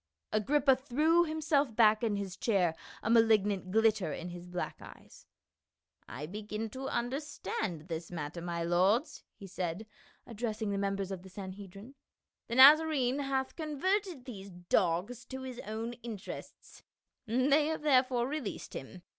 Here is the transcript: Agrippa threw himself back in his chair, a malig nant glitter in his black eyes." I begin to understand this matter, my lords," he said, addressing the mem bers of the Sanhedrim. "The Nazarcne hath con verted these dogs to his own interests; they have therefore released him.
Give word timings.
Agrippa 0.33 0.75
threw 0.75 1.25
himself 1.25 1.75
back 1.75 2.01
in 2.01 2.15
his 2.15 2.35
chair, 2.35 2.73
a 3.03 3.07
malig 3.11 3.45
nant 3.45 3.69
glitter 3.69 4.11
in 4.11 4.29
his 4.29 4.47
black 4.47 4.77
eyes." 4.81 5.27
I 6.19 6.25
begin 6.25 6.71
to 6.71 6.87
understand 6.87 7.87
this 7.87 8.09
matter, 8.09 8.41
my 8.41 8.63
lords," 8.63 9.21
he 9.35 9.45
said, 9.45 9.85
addressing 10.25 10.71
the 10.71 10.79
mem 10.79 10.95
bers 10.95 11.11
of 11.11 11.21
the 11.21 11.29
Sanhedrim. 11.29 11.93
"The 12.47 12.55
Nazarcne 12.55 13.19
hath 13.19 13.55
con 13.55 13.79
verted 13.79 14.25
these 14.25 14.49
dogs 14.49 15.23
to 15.25 15.43
his 15.43 15.59
own 15.67 15.93
interests; 16.01 16.81
they 17.27 17.67
have 17.67 17.83
therefore 17.83 18.27
released 18.27 18.73
him. 18.73 19.03